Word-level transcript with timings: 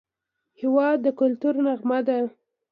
هېواد 0.59 0.97
د 1.05 1.07
کلتور 1.19 1.55
نغمه 1.65 1.99
ده. 2.07 2.17